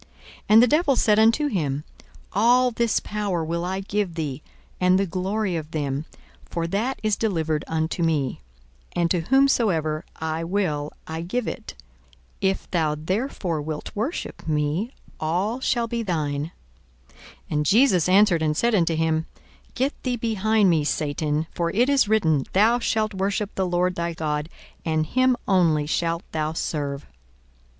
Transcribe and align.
42:004:006 0.01 0.09
And 0.49 0.63
the 0.63 0.67
devil 0.67 0.95
said 0.95 1.19
unto 1.19 1.45
him, 1.47 1.83
All 2.33 2.71
this 2.71 2.99
power 3.01 3.45
will 3.45 3.63
I 3.63 3.81
give 3.81 4.15
thee, 4.15 4.41
and 4.79 4.97
the 4.97 5.05
glory 5.05 5.55
of 5.55 5.69
them: 5.69 6.05
for 6.43 6.65
that 6.65 6.99
is 7.03 7.15
delivered 7.15 7.63
unto 7.67 8.01
me; 8.01 8.41
and 8.95 9.11
to 9.11 9.19
whomsoever 9.19 10.03
I 10.15 10.43
will 10.43 10.91
I 11.05 11.21
give 11.21 11.47
it. 11.47 11.75
42:004:007 12.41 12.49
If 12.49 12.71
thou 12.71 12.95
therefore 12.97 13.61
wilt 13.61 13.95
worship 13.95 14.47
me, 14.47 14.91
all 15.19 15.59
shall 15.59 15.87
be 15.87 16.01
thine. 16.01 16.51
42:004:008 17.11 17.17
And 17.51 17.65
Jesus 17.67 18.09
answered 18.09 18.41
and 18.41 18.57
said 18.57 18.73
unto 18.73 18.95
him, 18.95 19.27
Get 19.75 19.93
thee 20.01 20.15
behind 20.17 20.71
me, 20.71 20.83
Satan: 20.83 21.45
for 21.53 21.69
it 21.69 21.87
is 21.89 22.09
written, 22.09 22.45
Thou 22.53 22.79
shalt 22.79 23.13
worship 23.13 23.53
the 23.53 23.67
Lord 23.67 23.93
thy 23.93 24.13
God, 24.15 24.49
and 24.83 25.05
him 25.05 25.37
only 25.47 25.85
shalt 25.85 26.23
thou 26.31 26.53
serve. 26.53 27.05